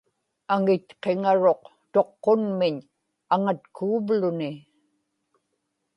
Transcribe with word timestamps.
aŋitqiŋaruq 0.53 1.61
tuqqunmiñ 1.93 2.75
aŋatkuuvluni 3.33 4.49